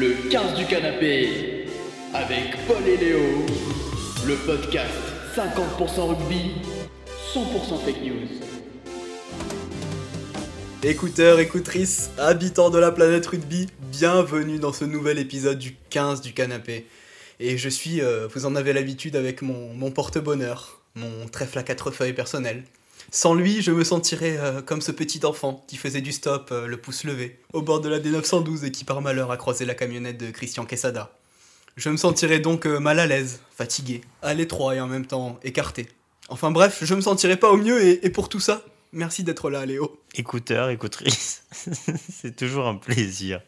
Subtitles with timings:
[0.00, 1.66] Le 15 du canapé
[2.14, 3.18] avec Paul et Léo.
[4.28, 4.94] Le podcast
[5.34, 6.52] 50% rugby,
[7.34, 8.28] 100% fake news.
[10.84, 16.32] Écouteurs, écoutrices, habitants de la planète rugby, bienvenue dans ce nouvel épisode du 15 du
[16.32, 16.86] canapé.
[17.40, 21.64] Et je suis, euh, vous en avez l'habitude, avec mon, mon porte-bonheur, mon trèfle à
[21.64, 22.62] quatre feuilles personnel.
[23.10, 26.66] Sans lui, je me sentirais euh, comme ce petit enfant qui faisait du stop, euh,
[26.66, 29.74] le pouce levé, au bord de la D912 et qui par malheur a croisé la
[29.74, 31.10] camionnette de Christian Quesada.
[31.76, 35.40] Je me sentirais donc euh, mal à l'aise, fatigué, à l'étroit et en même temps
[35.42, 35.88] écarté.
[36.28, 38.62] Enfin bref, je me sentirais pas au mieux et, et pour tout ça,
[38.92, 39.98] merci d'être là Léo.
[40.14, 43.40] Écouteurs, écoutrices, c'est toujours un plaisir.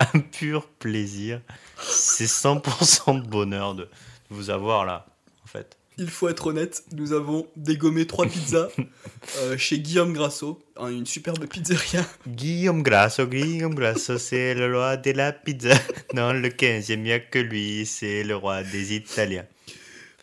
[0.00, 1.42] Un pur plaisir.
[1.82, 3.88] C'est 100% de bonheur de
[4.30, 5.06] vous avoir là,
[5.44, 5.76] en fait.
[5.98, 8.68] Il faut être honnête, nous avons dégommé trois pizzas
[9.38, 12.06] euh, chez Guillaume Grasso, hein, une superbe pizzeria.
[12.28, 15.74] Guillaume Grasso, Guillaume Grasso, c'est le roi de la pizza.
[16.12, 19.46] Dans le 15, il n'y a que lui, c'est le roi des Italiens.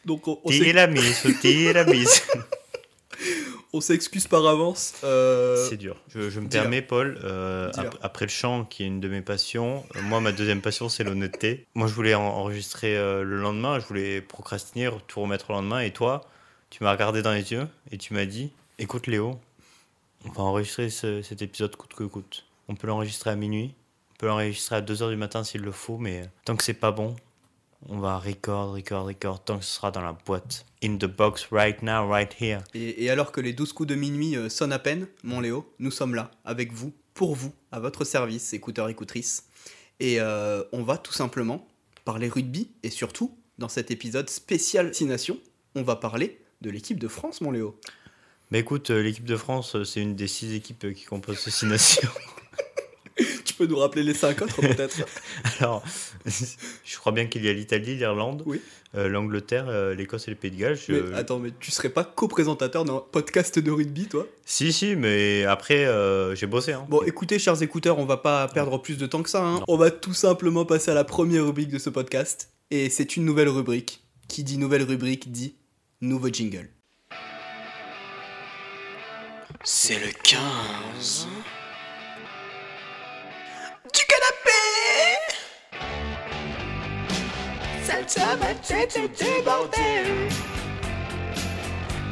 [0.06, 1.30] Donc on, on tiramisu.
[3.74, 4.94] on s'excuse par avance.
[5.04, 5.96] euh, C'est dur.
[6.10, 9.22] Je, je me permets, Paul, euh, ap- après le chant, qui est une de mes
[9.22, 11.66] passions, euh, moi, ma deuxième passion, c'est l'honnêteté.
[11.76, 15.80] Moi, je voulais en- enregistrer le lendemain, je voulais procrastiner, tout remettre au lendemain.
[15.82, 16.22] Et toi,
[16.70, 19.40] tu m'as regardé dans les yeux et tu m'as dit Écoute, Léo,
[20.26, 22.46] on va enregistrer ce- cet épisode coûte que coûte.
[22.70, 23.74] On peut l'enregistrer à minuit,
[24.14, 26.92] on peut l'enregistrer à 2h du matin s'il le faut, mais tant que c'est pas
[26.92, 27.16] bon,
[27.90, 30.66] on va record, record, record, tant que ce sera dans la boîte.
[30.84, 32.60] In the box, right now, right here.
[32.74, 35.74] Et, et alors que les 12 coups de minuit euh, sonnent à peine, mon Léo,
[35.80, 39.48] nous sommes là, avec vous, pour vous, à votre service, écouteurs, écoutrices.
[40.00, 41.68] Et euh, on va tout simplement
[42.06, 45.40] parler rugby, et surtout, dans cet épisode spécial Six Nations,
[45.76, 47.80] on va parler de l'équipe de France, mon Léo.
[48.52, 51.66] Bah écoute, euh, l'équipe de France, c'est une des six équipes qui composent ce Six
[51.66, 52.10] Nations.
[53.54, 55.06] Tu peux nous rappeler les cinq autres, peut-être?
[55.60, 55.84] Alors,
[56.26, 58.60] je crois bien qu'il y a l'Italie, l'Irlande, Oui.
[58.96, 60.76] euh, l'Angleterre, euh, l'Écosse et le Pays de Galles.
[60.76, 64.26] Je- Mais Attends, mais tu serais pas co-présentateur d'un podcast de rugby, toi?
[64.44, 66.74] Si, si, mais après, euh, j'ai bossé.
[66.74, 66.88] Hein.
[66.90, 69.44] Bon, écoutez, chers écouteurs, on va pas perdre plus de temps que ça.
[69.46, 69.60] hein.
[69.68, 72.50] On va tout simplement passer à la première rubrique de ce podcast.
[72.72, 74.02] Et c'est une nouvelle rubrique.
[74.28, 75.54] Qui dit nouvelle rubrique dit
[76.02, 76.70] nouveau jingle.
[79.64, 81.28] C'est le 15.
[87.86, 90.30] Ça va être du bordel.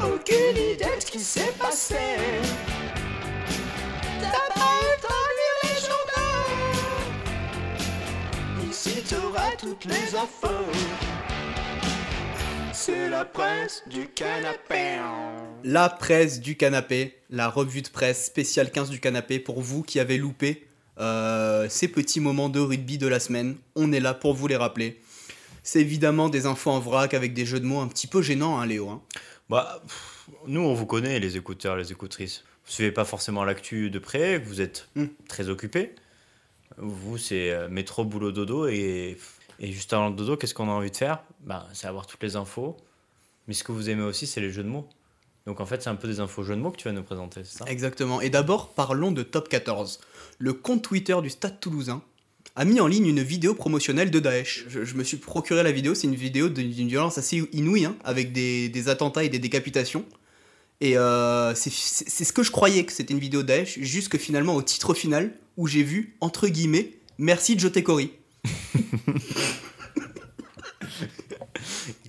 [0.03, 1.95] Aucune idée de ce qui s'est passé.
[4.19, 6.43] T'as pas eu le temps de lire les journaux.
[8.69, 10.67] Ici t'auras toutes les infos.
[12.73, 14.97] C'est la presse du canapé.
[15.63, 20.01] La presse du canapé, la revue de presse spéciale 15 du canapé pour vous qui
[20.01, 20.67] avez loupé
[20.99, 23.55] euh, ces petits moments de rugby de la semaine.
[23.75, 24.99] On est là pour vous les rappeler.
[25.63, 28.59] C'est évidemment des infos en vrac avec des jeux de mots un petit peu gênants,
[28.59, 28.89] hein, Léo.
[28.89, 29.01] hein.
[29.49, 32.43] Bah, pff, nous, on vous connaît, les écouteurs, les écoutrices.
[32.65, 35.05] Vous suivez pas forcément l'actu de près, vous êtes Hmm.
[35.27, 35.93] très occupés.
[36.77, 38.67] Vous, c'est euh, métro, boulot, dodo.
[38.67, 39.17] Et,
[39.59, 41.21] et juste avant le dodo, qu'est-ce qu'on a envie de faire?
[41.41, 42.77] Bah, C'est avoir toutes les infos.
[43.47, 44.87] Mais ce que vous aimez aussi, c'est les jeux de mots.
[45.47, 47.01] Donc en fait, c'est un peu des infos jeux de mots que tu vas nous
[47.03, 47.65] présenter, c'est ça?
[47.67, 48.21] Exactement.
[48.21, 49.99] Et d'abord, parlons de Top 14.
[50.37, 52.01] Le compte Twitter du Stade toulousain
[52.55, 54.65] a mis en ligne une vidéo promotionnelle de Daesh.
[54.67, 57.95] Je, je me suis procuré la vidéo, c'est une vidéo d'une violence assez inouïe, hein,
[58.03, 60.05] avec des, des attentats et des décapitations.
[60.81, 64.17] Et euh, c'est ce que je croyais que c'était une vidéo de Daesh, juste que
[64.17, 68.11] finalement au titre final, où j'ai vu, entre guillemets, merci Joté Kori.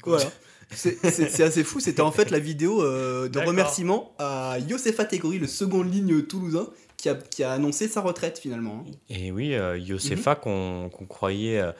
[0.05, 0.33] voilà.
[0.75, 5.47] C'est- assez fou, c'était en fait la vidéo euh, de remerciement à Yosefa Tegori, le
[5.47, 6.67] second ligne toulousain,
[7.03, 8.85] qui a, qui a annoncé sa retraite finalement.
[8.87, 8.91] hein.
[9.11, 9.77] Et oui, euh.
[9.77, 11.73] Yosefa qu'on qu'on croyait, euh,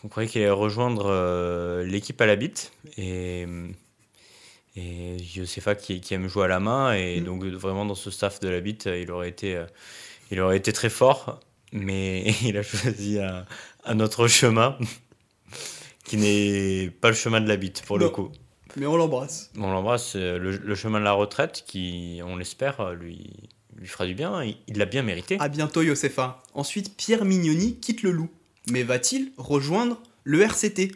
[0.00, 2.72] qu'on croyait qu'il allait rejoindre euh, l'équipe à la bite.
[2.98, 3.46] Et,
[4.76, 6.92] et Yosefa qui, qui aime jouer à la main.
[6.94, 7.24] Et Mhm.
[7.24, 9.62] donc, vraiment, dans ce staff de la bite, il aurait été,
[10.30, 11.40] il aurait été très fort.
[11.72, 13.46] Mais il a choisi un,
[13.84, 14.76] un autre chemin
[16.04, 18.30] qui n'est pas le chemin de la bite, pour le coup.
[18.76, 19.50] Mais on l'embrasse.
[19.58, 20.16] On l'embrasse.
[20.16, 23.30] Le, le chemin de la retraite, qui, on l'espère, lui,
[23.76, 24.42] lui fera du bien.
[24.44, 25.36] Il- l'a bien mérité.
[25.40, 26.42] À bientôt Yosefa.
[26.54, 28.28] Ensuite, Pierre Mignoni quitte le loup.
[28.70, 30.92] Mais va-t-il rejoindre le RCT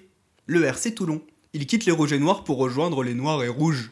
[0.46, 1.20] Le RC Toulon?
[1.52, 3.90] Il quitte les rouges et noirs pour rejoindre les noirs et rouges.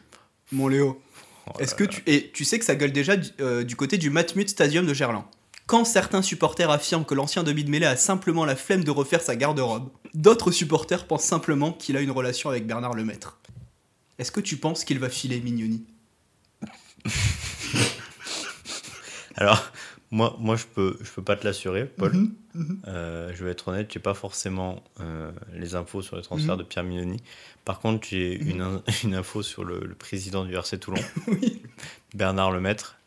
[0.51, 1.01] Mon Léo.
[1.47, 2.01] Oh Est-ce que tu.
[2.05, 4.93] Et tu sais que ça gueule déjà du, euh, du côté du Matmut Stadium de
[4.93, 5.25] Gerland.
[5.67, 9.21] Quand certains supporters affirment que l'ancien demi de mêlée a simplement la flemme de refaire
[9.21, 13.39] sa garde-robe, d'autres supporters pensent simplement qu'il a une relation avec Bernard Lemaître.
[14.19, 15.83] Est-ce que tu penses qu'il va filer Mignoni?
[19.35, 19.71] Alors,
[20.11, 22.13] Moi, moi je peux, je peux pas te l'assurer, Paul.
[22.13, 22.81] Mhm, mhm.
[22.87, 26.59] Euh, je vais être honnête, j'ai pas forcément euh, les infos sur le transfert Mhm.
[26.59, 27.21] de Pierre Mignoni.
[27.65, 31.61] Par contre, j'ai une, in- une info sur le, le président du RC Toulon, Oui.
[32.13, 32.97] Bernard Lemaître.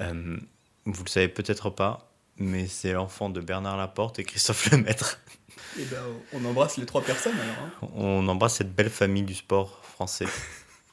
[0.00, 0.36] Euh,
[0.84, 5.20] vous le savez peut-être pas, mais c'est l'enfant de Bernard Laporte et Christophe Lemaître.
[5.78, 6.02] Eh ben,
[6.32, 7.68] on embrasse les trois personnes alors.
[7.82, 7.88] hein.
[7.94, 10.26] On embrasse cette belle famille du sport français.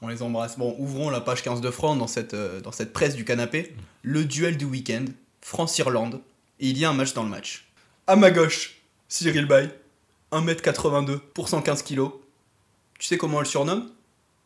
[0.04, 0.58] On les embrasse.
[0.58, 3.74] Bon, ouvrons la page 15 de France dans cette, euh, dans cette presse du canapé.
[4.02, 5.06] Le duel du week-end,
[5.42, 6.20] France-Irlande.
[6.60, 7.66] Et il y a un match dans le match.
[8.06, 8.76] À ma gauche,
[9.08, 9.70] Cyril Bay,
[10.34, 12.02] 1m82 pour 115 kg.
[13.00, 13.90] Tu sais comment on le surnomme?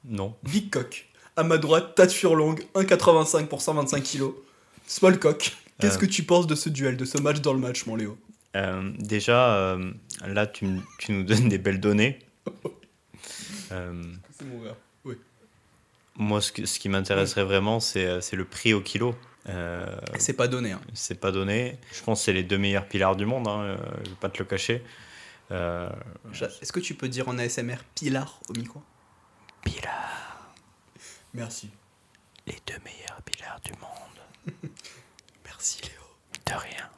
[0.05, 0.35] Non.
[0.43, 1.07] Big Cock.
[1.35, 4.25] À ma droite, Tad Furlong, 1,85 pour 125 kg.
[4.85, 5.55] Small Cock.
[5.79, 6.01] Qu'est-ce Euh.
[6.01, 8.17] que tu penses de ce duel, de ce match dans le match, mon Léo?
[8.55, 9.91] Euh, déjà, euh,
[10.25, 10.67] là, tu,
[11.09, 12.19] nous donnes des belles données.
[13.69, 14.77] C'est mon gars.
[15.03, 15.15] Oui.
[16.17, 19.15] Moi, ce, que- ce qui m'intéresserait vraiment, c'est euh, c'est le prix au kilo.
[19.49, 19.85] Euh,
[20.19, 20.73] C'est pas donné.
[20.73, 20.81] Hein.
[20.93, 21.77] c'est pas donné.
[21.93, 24.29] Je pense que c'est les deux meilleurs pilars du monde, hein, euh, je vais pas
[24.29, 24.83] te le cacher.
[25.51, 25.89] Euh,
[26.61, 28.83] Est-ce que tu peux dire en ASMR Pilar au micro?
[29.63, 30.51] Pilar,
[31.33, 31.69] Merci.
[32.45, 34.51] les deux meilleurs pilars du monde.
[35.45, 36.01] Merci Léo.
[36.45, 36.89] De rien.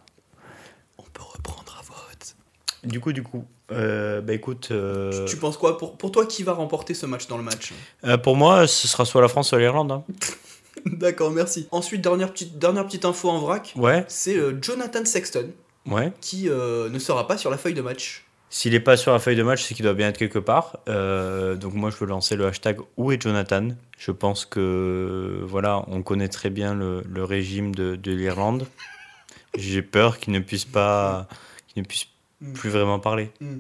[0.98, 2.36] On peut reprendre à vote.
[2.84, 6.44] Du coup, du coup, euh, bah écoute, euh, Tu penses quoi pour, pour toi, qui
[6.44, 7.74] va remporter ce match dans le match?
[8.06, 9.92] euh, pour moi, ce sera soit la France, soit l'Irlande.
[9.92, 10.04] hein.
[10.86, 11.68] D'accord, merci.
[11.72, 13.74] Ensuite, dernière petite, dernière petite info en vrac.
[13.76, 15.50] Ouais, C'est Jonathan Sexton
[15.88, 16.14] ouais.
[16.22, 18.26] qui ne sera pas sur la feuille de match.
[18.52, 20.80] S'il n'est pas sur la feuille de match, c'est qu'il doit bien être quelque part.
[20.88, 23.68] Euh, donc moi, je veux lancer le hashtag Où est Jonathan?
[23.98, 28.66] Je pense que voilà, on connaît très bien le, le régime de, de l'Irlande.
[29.56, 31.28] J'ai peur qu'il ne puisse pas,
[31.68, 32.08] qu'il ne puisse
[32.42, 32.54] Mm.
[32.54, 33.32] plus vraiment parler.
[33.42, 33.58] Mm.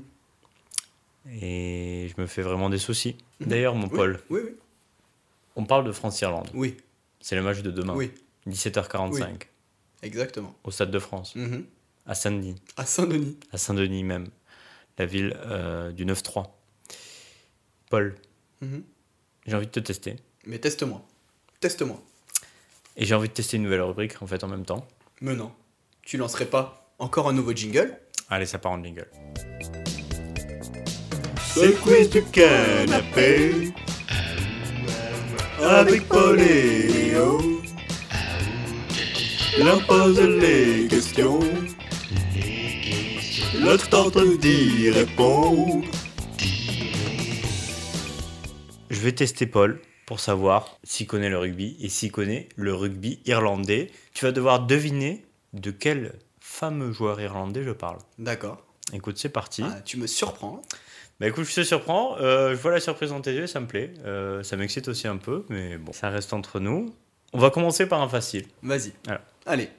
[1.42, 3.16] Et je me fais vraiment des soucis.
[3.40, 3.48] Mhm.
[3.48, 4.52] D'ailleurs, mon Oui, Paul, Oui, oui.
[5.56, 6.50] on parle de France-Irlande.
[6.54, 6.78] Oui,
[7.22, 8.12] C'est le match de demain, oui,
[8.48, 9.48] 17h45,
[10.02, 10.56] exactement.
[10.64, 11.66] au Stade de France, Mhm.
[12.06, 12.56] à Saint-Denis.
[12.78, 13.38] À Saint-Denis.
[13.52, 14.28] à Saint-Denis même,
[14.98, 16.58] la ville euh, du 9-3.
[17.90, 18.16] Paul,
[18.62, 18.84] Mhm.
[19.46, 20.16] j'ai envie de te tester.
[20.46, 21.06] Mais teste-moi.
[21.60, 22.02] Teste-moi.
[22.96, 24.88] Et j'ai envie de tester une nouvelle rubrique en fait en même temps.
[25.22, 25.52] Mais non.
[26.02, 27.98] Tu lancerais pas encore un nouveau jingle?
[28.32, 29.08] Allez, ça part en jingle.
[31.56, 33.74] Le quiz du canapé
[35.62, 37.42] avec Paul et Léo.
[39.58, 41.40] L'un pose les questions,
[43.60, 45.84] l'autre tente d'y répondre.
[48.90, 53.22] Je vais tester Paul pour savoir s'il connaît le rugby et s'il connaît le rugby
[53.26, 53.90] irlandais.
[54.14, 56.20] Tu vas devoir deviner de quel
[56.60, 58.00] fameux joueur irlandais je parle.
[58.18, 58.62] D'accord.
[58.92, 59.64] Écoute, c'est parti.
[59.66, 60.62] Ah, tu me surprends.
[61.20, 62.18] Bah écoute, je te surprends.
[62.20, 63.94] Euh, je vois la surprise dans tes yeux, ça me plaît.
[64.06, 66.94] Euh, ça m'excite aussi un peu, mais bon, ça reste entre nous.
[67.32, 68.46] On va commencer par un facile.
[68.62, 68.92] Vas-y.
[69.46, 69.70] Allez.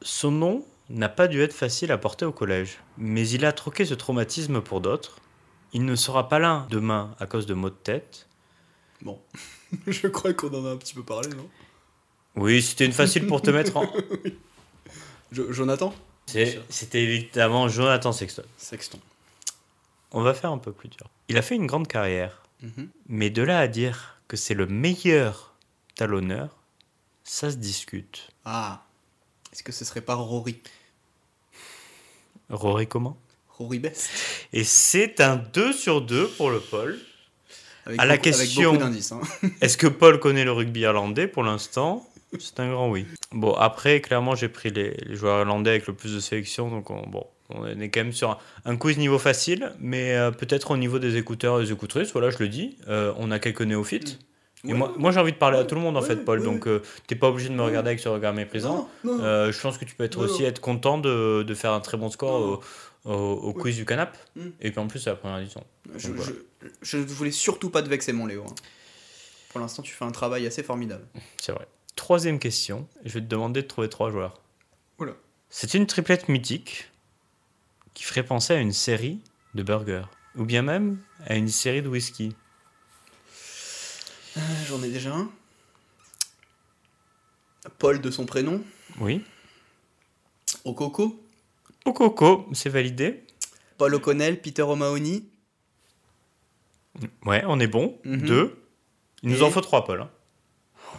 [0.00, 3.84] Son nom n'a pas dû être facile à porter au collège, mais il a troqué
[3.84, 5.18] ce traumatisme pour d'autres.
[5.72, 8.28] Il ne sera pas là demain à cause de maux de tête.
[9.02, 9.18] Bon.
[9.88, 11.48] Je crois qu'on en a un petit peu parlé, non?
[12.36, 13.90] Oui, c'était une facile pour te mettre en.
[15.32, 15.94] Jo- Jonathan?
[16.26, 18.42] C'était évidemment Jonathan Sexton.
[18.58, 18.98] Sexton.
[20.12, 21.08] On va faire un peu plus dur.
[21.28, 22.88] Il a fait une grande carrière, Mhm.
[23.08, 25.54] mais de là à dire que c'est le meilleur
[25.94, 26.56] talonneur,
[27.24, 28.28] ça se discute.
[28.44, 28.82] Ah.
[29.52, 30.60] Est-ce que ce serait pas Rory?
[32.50, 33.16] Rory comment?
[33.58, 34.10] Rory Best
[34.52, 36.98] Et c'est un 2 sur 2 pour le Paul.
[37.86, 39.20] avec À la beaucoup- question- hein.
[39.60, 41.28] Est-ce que Paul connaît le rugby irlandais?
[41.28, 42.06] Pour l'instant
[42.38, 43.06] C'est un grand oui.
[43.32, 46.90] Bon, après, clairement, j'ai pris les, les joueurs irlandais avec le plus de sélection, donc
[46.90, 50.70] on, bon, on est quand même sur un, un quiz niveau facile, mais euh, peut-être
[50.72, 53.62] au niveau des écouteurs et des écoutrices, voilà, je le dis, euh, on a quelques
[53.62, 54.18] néophytes.
[54.64, 54.74] Et Ouais.
[54.74, 56.66] moi, moi j'ai envie de parler à tout le monde en ouais, fait, Paul, donc
[56.66, 58.88] euh, t'es pas obligé de me regarder avec ce regard méprisant.
[59.04, 59.52] Non, non.
[59.52, 62.10] Je pense que tu peux être aussi être content de, de faire un très bon
[62.10, 62.60] score
[63.04, 63.62] au, au- au Oui.
[63.62, 64.16] quiz du canap.
[64.34, 64.40] Mm.
[64.60, 65.62] Et puis en plus, c'est la première édition.
[65.96, 66.32] je, Donc, voilà.
[66.62, 68.42] je, je ne voulais surtout pas te vexer, mon Léo.
[68.48, 68.54] hein.
[69.50, 71.04] Pour l'instant, tu fais un travail assez formidable.
[71.40, 71.66] C'est vrai.
[71.96, 74.40] Troisième question, je vais te demander de trouver trois joueurs.
[74.98, 75.12] Oula.
[75.50, 76.90] C'est une triplette mythique
[77.94, 79.20] qui ferait penser à une série
[79.54, 80.04] de burgers,
[80.36, 82.34] ou bien même à une série de whisky.
[84.36, 85.30] Euh, J'en ai déjà un.
[87.78, 88.62] Paul de son prénom.
[89.00, 89.24] Oui.
[90.64, 91.20] Au coco.
[91.86, 93.24] Au coco, c'est validé.
[93.78, 95.28] Paul O'Connell, Peter O'Mahony.
[97.24, 97.98] Ouais, on est bon.
[98.04, 98.20] Mhm.
[98.20, 98.62] Deux.
[99.22, 100.02] Il nous en faut trois, Paul.
[100.02, 100.10] hein.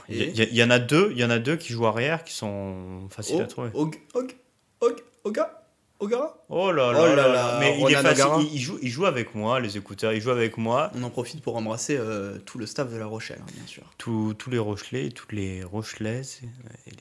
[0.09, 1.55] Il y, Et il y- il y en a deux, il y en a deux
[1.57, 3.69] qui jouent arrière qui sont faciles à trouver.
[3.73, 4.35] Og, Og,
[4.81, 5.63] Og, Oga.
[5.99, 6.45] Ogara?
[6.49, 9.33] Oh là Oh là, là, Mais il est facile, il, il joue, il joue avec
[9.33, 10.91] moi, les écouteurs, il joue avec moi.
[10.93, 13.81] On en profite pour embrasser euh, tout le staff de La Rochelle, hein, bien sûr.
[13.97, 16.91] Tous, les Rochelais, toutes les Rochelaises, euh,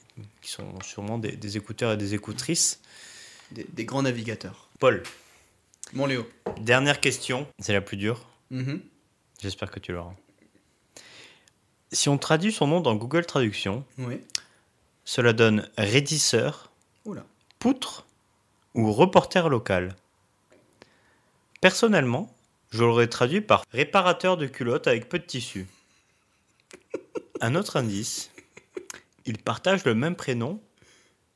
[0.40, 2.80] qui sont sûrement des, des écouteurs et des écoutrices.
[3.52, 4.70] Des, des grands navigateurs.
[4.80, 5.02] Paul,
[5.92, 6.26] Mon Léo.
[6.62, 8.26] dernière question, c'est la plus dure.
[8.50, 8.80] Mhm.
[9.42, 10.14] J'espère que tu l'auras.
[11.92, 14.20] Si on traduit son nom dans Google Traduction, Oui.
[15.04, 16.70] cela donne raidisseur,
[17.04, 17.24] Oula.
[17.58, 18.06] poutre
[18.74, 19.94] ou reporter local.
[21.60, 22.32] Personnellement,
[22.70, 25.66] je l'aurais traduit par réparateur de culottes avec peu de tissu.
[27.40, 28.30] Un autre indice,
[29.24, 30.60] il partage le même prénom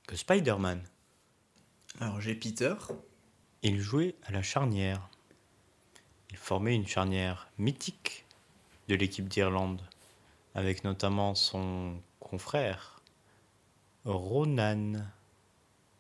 [0.06, 0.82] que Spider-Man.
[2.00, 2.74] Alors j'ai Peter.
[3.62, 5.08] Il jouait à la charnière.
[6.30, 8.24] Il formait une charnière mythique
[8.88, 9.80] de l'équipe d'Irlande,
[10.54, 13.00] avec notamment son confrère
[14.04, 14.92] Ronan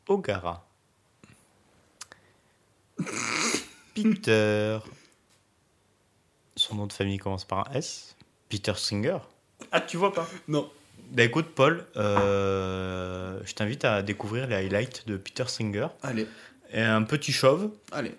[0.08, 0.66] O'Gara.
[3.94, 4.78] Peter.
[6.56, 8.16] Son nom de famille commence par un S.
[8.48, 9.18] Peter Singer.
[9.72, 10.28] Ah, tu vois pas?
[10.48, 10.70] Non.
[11.10, 15.88] Bah écoute, Paul, euh, je t'invite à découvrir les highlights de Peter Singer.
[16.02, 16.26] Allez,
[16.72, 18.14] Et un petit chauve, allez,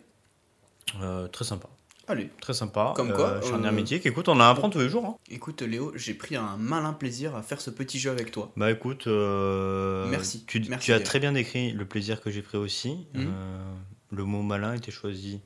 [1.00, 1.70] euh, très sympa.
[2.12, 2.30] Allez.
[2.42, 2.94] Très sympa.
[2.96, 4.06] Comme quoi, euh, charnière euh, mythique.
[4.06, 5.06] Écoute, on en apprend tous les jours.
[5.06, 5.16] hein.
[5.30, 8.52] Écoute Léo, j'ai pris un malin plaisir à faire ce petit jeu avec toi.
[8.56, 10.44] Bah écoute, euh, Merci.
[10.46, 13.08] Tu, Merci, tu as très bien décrit le plaisir que j'ai pris aussi.
[13.14, 13.28] Mhm.
[13.28, 13.74] Euh,
[14.12, 15.42] le mot malin était choisi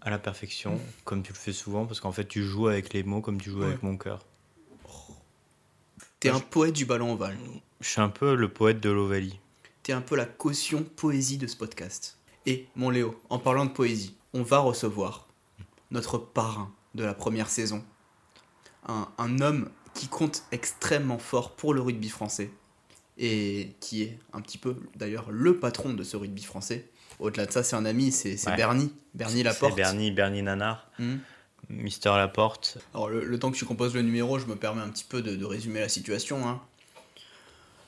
[0.00, 0.80] à la perfection, Mhm.
[1.04, 3.50] comme tu le fais souvent, parce qu'en fait tu joues avec les mots comme tu
[3.50, 3.66] joues Ouais.
[3.66, 4.20] avec mon cœur.
[6.20, 7.36] T'es un poète du ballon ovale.
[7.80, 9.38] Je suis un peu le poète de l'Ovalie.
[9.84, 12.18] T'es un peu la caution poésie de ce podcast.
[12.44, 15.27] Et mon Léo, en parlant de poésie, on va recevoir
[15.90, 17.84] notre parrain de la première saison.
[18.86, 22.50] Un, un homme qui compte extrêmement fort pour le rugby français.
[23.20, 26.88] Et qui est un petit peu d'ailleurs le patron de ce rugby français.
[27.18, 28.56] Au-delà de ça, c'est un ami, c'est Ouais.
[28.56, 28.92] Bernie.
[29.14, 29.72] Bernie Laporte.
[29.72, 31.16] C'est Bernie, Bernie Nanar, Hmm.
[31.68, 32.78] Mister Laporte.
[32.94, 35.20] Alors, le, le temps que tu composes le numéro, je me permets un petit peu
[35.20, 36.48] de, de résumer la situation.
[36.48, 36.62] hein.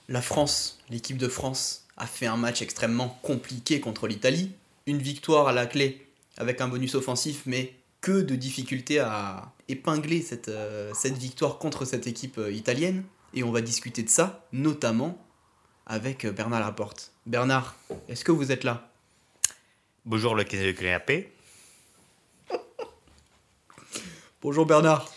[0.09, 4.51] La France, l'équipe de France, a fait un match extrêmement compliqué contre l'Italie.
[4.87, 6.05] Une victoire à la clé
[6.39, 11.85] avec un bonus offensif, mais que de difficultés à épingler cette, euh, cette victoire contre
[11.85, 13.05] cette équipe euh, italienne.
[13.35, 15.25] Et on va discuter de ça, notamment
[15.87, 17.13] avec euh, Bernard Laporte.
[17.27, 17.77] Bernard,
[18.09, 18.91] est-ce que vous êtes là?
[20.05, 21.33] Bonjour le canapé.
[24.43, 25.13] Bonjour Bernard.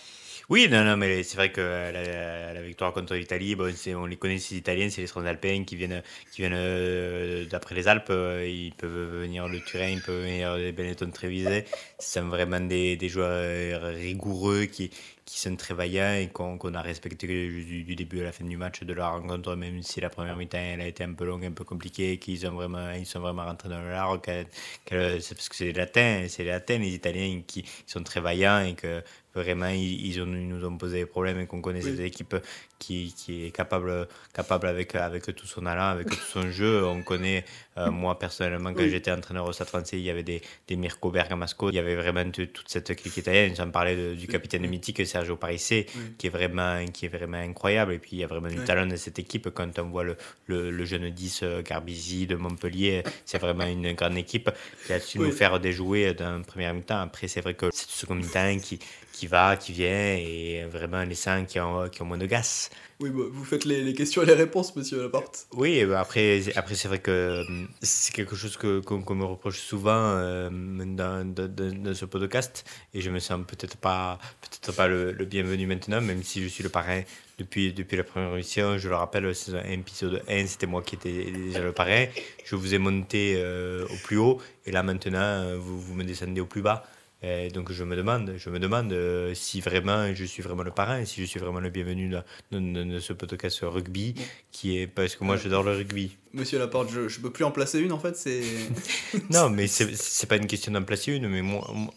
[0.53, 4.17] Oui, non, non, mais c'est vrai que la, la victoire contre l'Italie, bon, on les
[4.17, 8.11] connaît, ces Italiens, c'est les Transalpins qui viennent, qui viennent euh, d'après les Alpes.
[8.11, 11.65] euh, Ils peuvent venir le Turin, ils peuvent venir des Benetton Treviset.
[11.97, 14.91] Ce sont vraiment des, des joueurs rigoureux qui,
[15.25, 18.83] qui sont très vaillants et qu'on a respecté du, début à la fin du match
[18.83, 21.51] de la rencontre, même si la première mi-temps elle a été un peu longue, un
[21.51, 24.19] peu compliquée, qu'ils ils sont vraiment rentrés dans le large.
[24.27, 28.63] C'est parce que c'est les Latins, c'est les les Italiens qui, qui sont très vaillants
[28.65, 29.01] et que
[29.35, 31.91] vraiment ils, ils ont, ils nous ont posé des problèmes et qu'on connaît Oui.
[31.91, 32.35] cette équipe
[32.79, 36.85] qui, qui est capable, capable avec, avec tout son allant, avec tout son jeu.
[36.85, 37.45] On connaît,
[37.77, 38.89] euh, moi personnellement, quand Oui.
[38.89, 41.95] j'étais entraîneur au Stade français, il y avait des, des Mirko Bergamasco, il y avait
[41.95, 43.55] vraiment toute cette clique italienne.
[43.55, 45.73] J'en parlais de- du capitaine mythique Sergio Parisse,
[46.17, 47.93] qui est vraiment qui est vraiment incroyable.
[47.93, 49.49] Et puis il y a vraiment du talent de cette équipe.
[49.49, 53.93] Quand on voit le, le, le jeune 10 euh, Garbisi de Montpellier c'est vraiment une
[53.93, 54.49] grande équipe
[54.85, 57.01] qui a su nous faire déjouer d'un premier mi-temps.
[57.01, 58.79] Après c'est vrai que c'est ce second mi-temps qui,
[59.13, 62.69] qui va qui vient et vraiment les 5 qui ont, qui ont moins de gaz
[62.99, 65.45] Oui, bah, vous faites les, les questions et les réponses, monsieur Laporte.
[65.53, 69.91] oui, ben après, après c'est vrai que hum, c'est quelque chose qu'on, me reproche souvent
[70.17, 72.65] euh, dans, dans- ce podcast,
[72.95, 76.47] et je me sens peut-être pas, peut-être pas le, le bienvenu maintenant, même si je
[76.47, 77.03] suis le parrain
[77.37, 78.79] depuis, depuis la première émission.
[78.79, 82.05] Je le rappelle, saison 1, épisode 1, c'était moi qui étais déjà le parrain.
[82.45, 86.03] Je vous ai monté euh, au plus haut, et là maintenant, euh, vous, vous me
[86.03, 86.83] descendez au plus bas.
[87.23, 90.71] Et donc je me demande, je me demande euh, si vraiment je suis vraiment le
[90.71, 94.13] parrain, si je suis vraiment le bienvenu dans ce podcast rugby,
[94.51, 96.17] qui est parce que moi j'adore le rugby.
[96.35, 98.17] Monsieur Laporte, je, je peux plus en placer une en fait.
[99.29, 101.43] Non, mais c'est pas une question d'en placer une, mais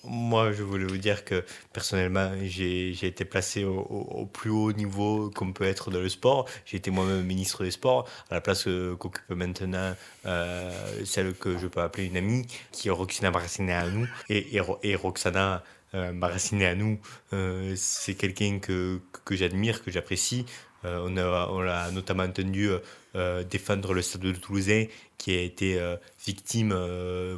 [0.05, 5.53] moi, je voulais vous dire que personnellement j'ai été placé au, plus haut niveau qu'on
[5.55, 6.47] peut être dans le sport.
[6.67, 9.95] J'ai été moi-même ministre des Sports, à la place euh, qu'occupe maintenant
[10.27, 10.71] euh,
[11.07, 14.07] celle que je peux appeler une amie, qui est Roxana Barassina à nous.
[14.29, 15.65] Et, et, Ro- et Roxana
[15.95, 16.99] euh, Barassina à nous,
[17.33, 20.45] euh, c'est quelqu'un que, que j'admire, que j'apprécie.
[20.87, 21.49] Euh, on a,
[21.89, 22.79] on notamment entendu euh,
[23.17, 24.85] euh, défendre le Stade de Toulousain
[25.19, 25.81] qui a été
[26.27, 26.75] victime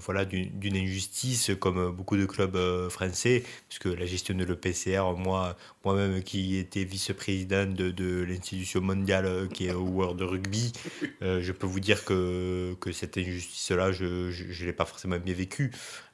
[0.00, 6.25] voilà, d'une injustice comme beaucoup de clubs français, puisque la gestion de l'EPCR, moi, moi-même
[6.25, 10.73] qui étais vice-président de, de l'institution mondiale qui est au World Rugby,
[11.21, 15.71] je peux vous dire que, que cette injustice-là, je ne l'ai pas forcément bien vécue.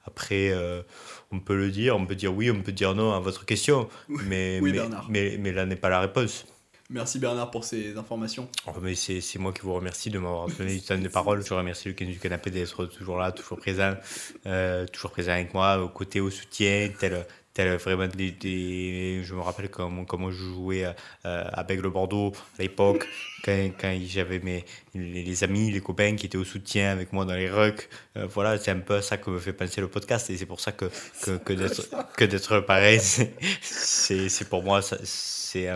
[0.06, 0.82] Après, euh,
[1.32, 3.88] on peut le dire, on peut dire oui, on peut dire non à votre question,
[4.08, 6.44] mais, oui, mais, mais, mais là n'est pas la réponse.
[6.90, 8.46] Merci Bernard pour ces informations.
[8.66, 11.44] Oh, c'est moi qui vous remercie de m'avoir donné du temps de parole.
[11.44, 13.94] Je remercie le 15 du canapé d'être toujours là, toujours présent,
[14.46, 17.24] euh, toujours présent avec moi, aux côtés, au soutien, tel,
[17.54, 20.92] tel vraiment des, des- Je me rappelle comment, comment je jouais euh,
[21.24, 23.06] à Bègle Bordeaux à l'époque,
[23.44, 27.24] quand, quand j'avais mes, les, les amis, les copains qui étaient au soutien avec moi
[27.24, 27.88] dans les rucks.
[28.16, 30.60] Euh, voilà, c'est un peu ça que me fait penser le podcast et c'est pour
[30.60, 30.86] ça que,
[31.22, 35.68] que, que d'être que d'être pareil, c'est- pour moi, c'est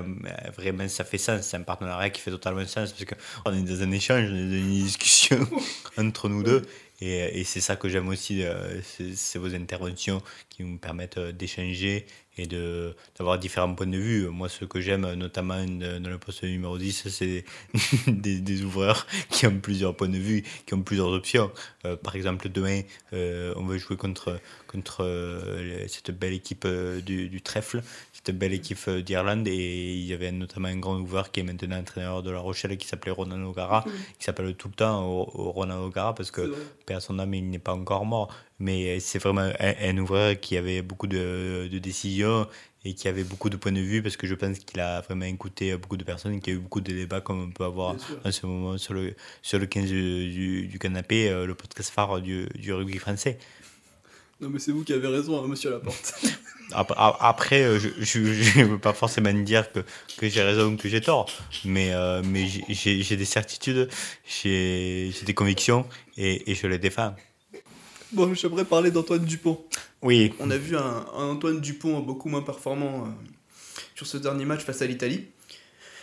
[0.56, 1.42] vraiment, ça fait sens.
[1.42, 4.48] C'est un partenariat qui fait totalement sens parce qu'on est dans un échange, on est
[4.48, 5.38] dans une discussion
[5.98, 6.62] entre nous deux.
[7.00, 11.18] Et, et c'est ça que j'aime aussi, euh, c'est c'est vos interventions qui nous permettent
[11.18, 12.06] euh, d'échanger
[12.38, 14.28] et de d'avoir différents points de vue.
[14.28, 17.44] Moi, ce que j'aime, notamment dans le poste numéro 10, c'est
[18.06, 21.50] des, des ouvreurs qui ont plusieurs points de vue, qui ont plusieurs options.
[21.84, 27.28] Euh, par exemple, demain, euh, on va jouer contre, contre euh, cette belle équipe du,
[27.28, 29.48] du trèfle, cette belle équipe d'Irlande.
[29.48, 32.76] Et il y avait notamment un grand ouvreur qui est maintenant entraîneur de La Rochelle
[32.76, 33.84] qui s'appelait Ronan O'Gara,
[34.18, 36.54] qui s'appelle tout le temps Ronan O'Gara parce que
[36.88, 38.34] à son âme, il n'est pas encore mort.
[38.60, 42.46] Mais c'est vraiment un, un ouvreur qui avait beaucoup de, de décisions
[42.84, 45.26] et qui avait beaucoup de points de vue parce que je pense qu'il a vraiment
[45.26, 47.64] écouté beaucoup de personnes et qu'il y a eu beaucoup de débats comme on peut
[47.64, 51.90] avoir en ce moment sur le, sur le 15 du, du- canapé, euh, le podcast
[51.90, 53.38] phare du, du rugby français.
[54.40, 56.14] Non mais c'est vous qui avez raison, hein, monsieur Laporte.
[56.72, 58.18] Après, euh, je
[58.60, 59.80] ne veux pas forcément dire que,
[60.18, 61.30] que j'ai raison ou que j'ai tort,
[61.64, 63.88] mais, euh, mais j'ai- des certitudes,
[64.26, 65.86] j'ai j'ai des convictions
[66.16, 67.14] et, et je les défends.
[68.12, 69.60] Bon, j'aimerais parler d'Antoine Dupont.
[70.02, 73.08] Oui, On a vu un, un Antoine Dupont beaucoup moins performant euh,
[73.94, 75.26] sur ce dernier match face à l'Italie.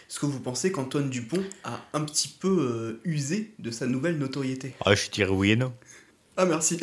[0.09, 4.17] Est-ce que vous pensez qu'Antoine Dupont a un petit peu euh, usé de sa nouvelle
[4.17, 4.74] notoriété?
[4.85, 5.74] Ah, je dirais oui et non.
[6.38, 6.77] Ah merci.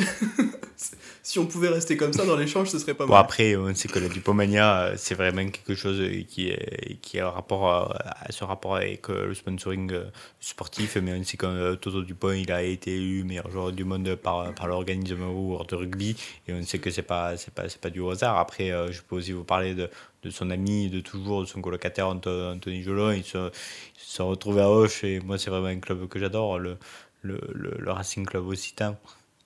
[1.22, 3.20] si on pouvait rester comme ça dans l'échange, ce serait pas Bon, mal.
[3.20, 7.28] après, on sait que la Dupomania, euh, c'est vraiment quelque chose qui, est, qui a
[7.30, 10.04] rapport à, à ce rapport avec euh, le sponsoring euh,
[10.40, 10.96] sportif.
[10.96, 14.14] Mais on sait que euh, Toto Dupont, il a été élu meilleur joueur du monde
[14.14, 16.16] par, par l'organisme World de rugby.
[16.48, 18.38] Et on sait que c'est pas, c'est pas, c'est pas du hasard.
[18.38, 19.90] Après, euh, je peux aussi vous parler de,
[20.22, 23.10] de son ami de toujours, de son colocataire Anthony Jolon.
[23.12, 25.04] Ils se, ils se sont retrouvés à Auch.
[25.04, 26.78] Et moi, c'est vraiment un club que j'adore, le,
[27.20, 28.96] le, le, le Racing Club Occitan.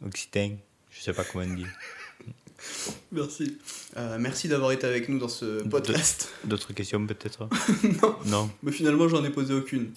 [0.04, 0.50] Occitan,
[0.90, 1.66] je sais pas comment on dit.
[3.12, 3.59] Merci.
[3.96, 6.30] Euh, merci d'avoir été avec nous dans ce podcast.
[6.44, 7.48] D'autres questions peut-être?
[8.02, 8.50] Non, Non.
[8.62, 9.92] mais finalement, j'en ai posé aucune.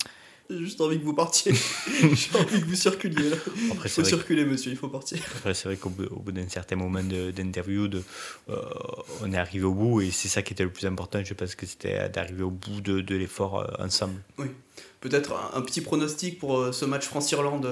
[0.49, 1.53] J'ai juste envie que vous partiez.
[1.85, 3.29] J'ai envie que vous circuliez.
[3.29, 3.35] là.
[3.71, 5.19] Après, Il faut circuler, monsieur, il faut partir.
[5.35, 7.88] après, c'est vrai qu'au bout, d'un certain moment d'interview,
[8.49, 8.55] euh,
[9.21, 11.23] on est arrivé au bout et c'est ça qui était le plus important.
[11.23, 14.19] Je pense que c'était d'arriver au bout de, de l'effort euh, ensemble.
[15.01, 17.69] Peut-être un, un petit pronostic pour ce match France-Irlande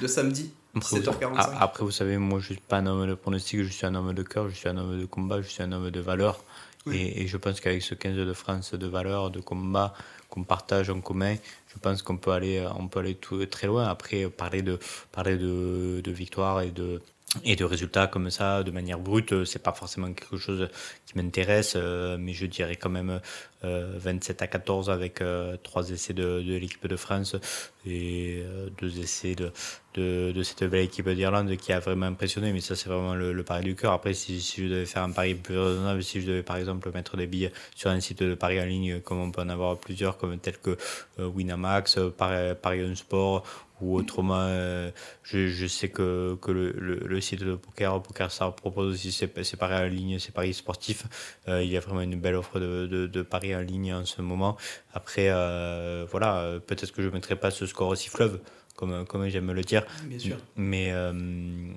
[0.00, 1.38] de samedi, Après, vous, 7h45.
[1.38, 3.94] a- après, vous savez, moi, je suis pas un homme de pronostic, je suis un
[3.94, 6.40] homme de cœur, je suis un homme de combat, je suis un homme de valeur.
[6.86, 6.96] Oui.
[6.96, 9.92] Et, et je pense qu'avec ce 15 de France de valeur, de combat
[10.28, 11.34] qu'on partage en commun,
[11.68, 13.86] je pense qu'on peut aller, on peut aller tout- très loin.
[13.88, 14.78] Après, parler de,
[15.12, 17.00] parler de, de victoire et de,
[17.44, 20.68] et de résultats comme ça, de manière brute, c'est pas forcément quelque chose
[21.06, 23.20] qui m'intéresse, euh, mais je dirais quand même
[23.64, 27.36] euh, 27 à 14 avec euh, trois essais de, de l'équipe de France
[27.84, 29.52] et euh, deux essais de,
[29.94, 33.44] de, cette belle équipe d'Irlande qui a vraiment impressionné, mais ça c'est vraiment le, le
[33.44, 33.92] pari du cœur.
[33.92, 37.16] Après, si, je devais faire un pari plus raisonnable, si je devais par exemple mettre
[37.16, 40.18] des billets sur un site de pari en ligne, comme on peut en avoir plusieurs,
[40.18, 40.76] comme tel que
[41.18, 43.44] euh, Winamax, euh, Pari, Pari On Sport
[43.80, 44.90] ou autrement, euh,
[45.22, 49.30] je, je sais que, que le, le, le site de poker, PokerStar propose aussi ses,
[49.42, 51.04] ses paris en ligne, ses paris sportifs.
[51.48, 54.04] Euh, il y a vraiment une belle offre de, de, de paris en ligne en
[54.04, 54.56] ce moment.
[54.94, 58.40] Après, euh, voilà, euh, peut-être que je ne mettrai pas ce score aussi fleuve,
[58.76, 59.84] comme, comme j'aime le dire.
[60.04, 60.36] Bien sûr.
[60.56, 61.72] Mais euh, euh,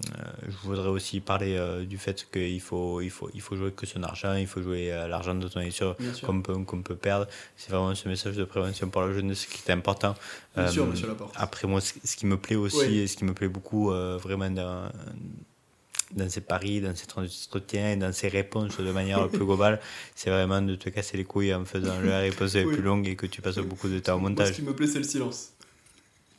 [0.47, 3.85] je voudrais aussi parler euh, du fait qu'il faut, il faut, il faut jouer que
[3.85, 7.27] son argent, il faut jouer l'argent dont on est sûr qu'on peut, qu'on peut perdre.
[7.57, 10.13] C'est vraiment ce message de prévention pour la jeunesse qui est important.
[10.55, 11.33] Bien sûr, monsieur Laporte.
[11.38, 12.99] Après, moi, ce, ce qui me plaît aussi, Oui.
[12.99, 14.91] et ce qui me plaît beaucoup, vraiment dans,
[16.15, 19.79] dans ces paris, dans ces entretiens, dans ces réponses de manière plus globale,
[20.15, 22.73] c'est vraiment de te casser les couilles en faisant la réponse la Oui.
[22.73, 24.55] plus longue et que tu passes beaucoup de temps au Moi, ce montage.
[24.55, 25.53] qui me plaît, c'est le silence.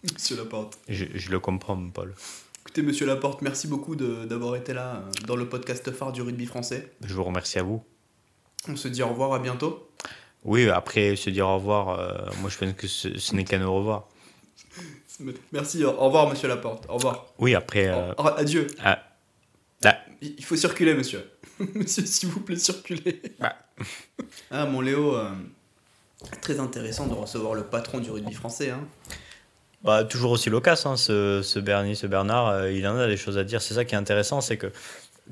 [0.03, 0.79] Monsieur Laporte.
[0.89, 2.15] Je, je le comprends, Paul.
[2.63, 6.47] Écoutez, monsieur Laporte, merci beaucoup d'avoir été là euh, dans le podcast phare du rugby
[6.47, 6.93] français.
[7.05, 7.83] Je vous remercie à vous.
[8.69, 9.91] On se dit au revoir, à bientôt.
[10.45, 13.63] Oui, après se dire au revoir, euh, moi je pense que ce, ce n'est qu'un
[13.67, 14.09] au revoir.
[15.53, 16.87] Merci, au revoir, monsieur Laporte.
[16.89, 17.27] Au revoir.
[17.39, 17.89] Oui, après.
[17.89, 18.67] euh, adieu.
[18.83, 19.03] ah,
[19.85, 21.31] ah, Il faut circuler, monsieur.
[21.75, 23.21] monsieur, s'il vous plaît, circulez.
[23.39, 23.55] Bah.
[24.51, 25.31] ah, mon Léo, euh,
[26.41, 28.71] très intéressant de recevoir le patron du rugby français.
[28.71, 28.87] Hein.
[29.83, 33.17] Bah, toujours aussi loquace, hein, ce, ce Bernie, ce Bernard, euh, il en a des
[33.17, 33.63] choses à dire.
[33.63, 34.71] C'est ça qui est intéressant, c'est que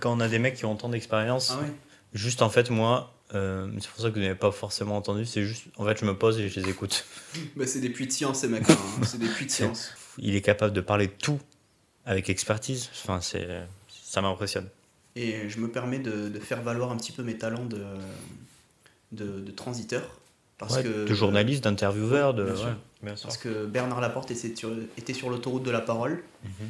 [0.01, 1.73] quand on a des mecs qui ont tant d'expérience, Ah ouais
[2.15, 5.45] juste en fait, moi, euh, c'est pour ça que vous n'avez pas forcément entendu, c'est
[5.45, 7.05] juste, en fait, je me pose et je les écoute.
[7.57, 8.75] bah, C'est des puits de science, ces mecs-là.
[8.75, 9.05] hein.
[9.05, 9.93] C'est des puits de science.
[10.17, 11.39] Il est capable de parler de tout
[12.07, 12.89] avec expertise.
[13.05, 13.47] Enfin, c'est,
[14.03, 14.69] ça m'impressionne.
[15.17, 17.85] Et je me permets de, de faire valoir un petit peu mes talents de,
[19.13, 20.19] de, de transiteur.
[20.59, 22.45] Parce Ouais, que, de journaliste, d'intervieweur, de.
[22.45, 22.67] Bien sûr.
[22.67, 23.29] ouais, bien sûr.
[23.29, 26.23] Parce que Bernard Laporte était sur, était sur l'autoroute de la parole.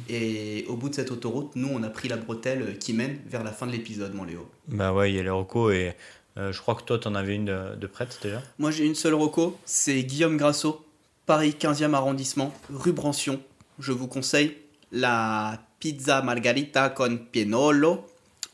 [0.09, 3.43] Et au bout de cette autoroute, nous, on a pris la bretelle qui mène vers
[3.43, 4.47] la fin de l'épisode, mon Léo.
[4.67, 5.93] Bah ouais, il y a les recos et
[6.37, 8.41] euh, je crois que toi, t'en avais une de, de prête déjà.
[8.59, 10.85] Moi, j'ai une seule reco, c'est Guillaume Grasso,
[11.25, 13.39] Paris 15e arrondissement, rue Brancion.
[13.79, 14.55] Je vous conseille
[14.91, 18.05] la pizza margarita con pienolo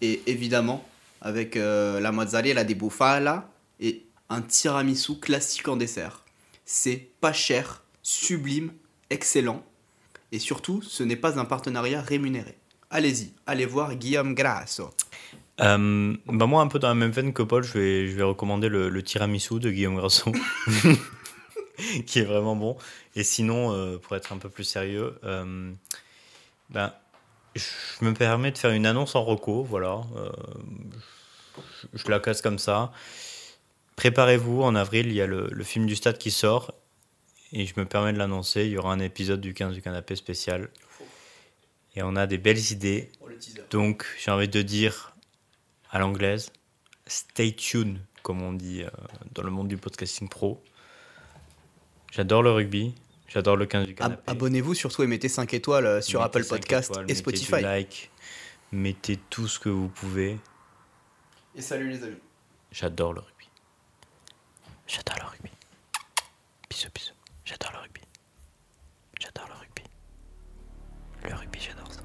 [0.01, 0.85] et évidemment
[1.21, 6.23] avec euh, la mozzarella di bufala et un tiramisu classique en dessert.
[6.65, 8.73] C'est pas cher, sublime,
[9.09, 9.63] excellent
[10.31, 12.57] et surtout, ce n'est pas un partenariat rémunéré.
[12.89, 14.89] Allez-y, allez voir Guillaume Grasso.
[15.61, 18.23] Euh, bah moi, un peu dans la même veine que Paul, je vais, je vais
[18.23, 20.33] recommander le, le tiramisu de Guillaume Grasso,
[22.05, 22.75] qui est vraiment bon.
[23.15, 25.71] Et sinon, euh, pour être un peu plus sérieux, euh,
[26.69, 26.91] ben,
[27.55, 30.01] je me permets de faire une annonce en reco, voilà.
[30.17, 30.29] Euh,
[31.93, 32.91] je, je la casse comme ça.
[33.95, 36.73] Préparez-vous, en avril, il y a le, le film du stade qui sort.
[37.53, 40.15] Et je me permets de l'annoncer, il y aura un épisode du 15 du canapé
[40.15, 40.69] spécial.
[41.95, 43.11] Et on a des belles idées.
[43.39, 43.63] Teaser.
[43.69, 45.13] Donc, j'ai envie de dire
[45.91, 46.51] à l'anglaise,
[47.07, 48.89] stay tuned, comme on dit euh,
[49.33, 50.61] dans le monde du podcasting pro.
[52.11, 52.95] J'adore le rugby,
[53.27, 54.21] j'adore le 15 du canapé.
[54.27, 57.37] Abonnez-vous surtout et mettez 5 étoiles euh, sur Mettez Apple Podcast étoiles, et mettez du
[57.37, 57.61] Spotify.
[57.61, 58.11] like,
[58.71, 60.37] mettez tout ce que vous pouvez.
[61.55, 62.17] Et salut les amis.
[62.71, 63.34] J'adore le rugby.
[64.87, 65.49] J'adore le rugby.
[66.69, 67.13] Bisous, bisous.
[67.43, 68.01] J'adore le rugby.
[69.19, 69.83] J'adore le rugby.
[71.23, 72.01] Le rugby, j'adore ça.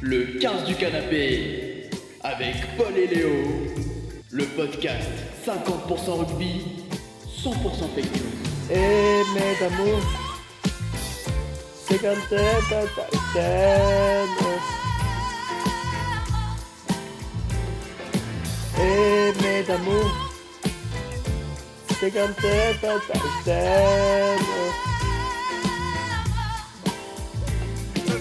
[0.00, 1.88] Le 15 du canapé
[2.22, 3.30] avec Paul et Léo.
[4.30, 5.08] Le podcast
[5.46, 6.82] 50% rugby,
[7.42, 8.32] 100% fake news.
[8.70, 10.00] Eh, mais d'amour.
[11.88, 14.83] 50%
[18.78, 20.10] Eh, aimé d'amour.
[22.00, 23.00] C'est comme t'aimes,
[23.44, 24.38] t'aimes.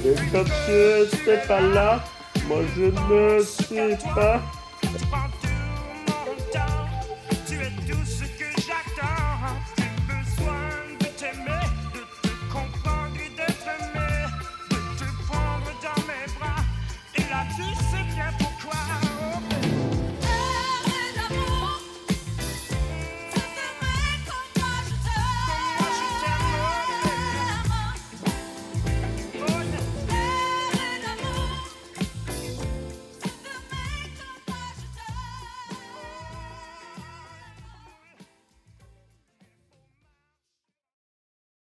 [0.06, 2.04] Et quand tu n'étais pas là,
[2.48, 4.42] moi je ne suis pas.